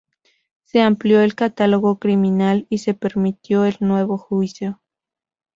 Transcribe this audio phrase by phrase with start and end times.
[0.63, 4.81] Se amplió el catálogo criminal y se permitió el nuevo juicio.